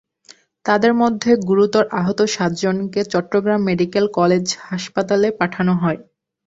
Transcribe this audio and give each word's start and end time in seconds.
তাঁদের 0.65 0.93
মধ্যে 1.01 1.31
গুরুতর 1.43 1.83
আহত 1.99 2.19
সাতজনকে 2.31 3.01
চট্টগ্রাম 3.13 3.61
মেডিকেল 3.69 4.05
কলেজ 4.17 4.45
হাসপাতালে 4.67 5.27
পাঠানো 5.39 5.73
হয়। 5.81 5.99